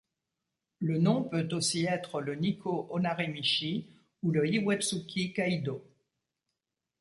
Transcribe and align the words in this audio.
Le 0.79 0.97
nom 0.97 1.23
peut 1.25 1.47
aussi 1.51 1.85
être 1.85 2.21
le 2.21 2.35
Nikkō 2.35 2.87
Onarimichi 2.89 3.85
ou 4.23 4.31
le 4.31 4.47
Iwatsuki 4.51 5.31
Kaidō. 5.37 5.79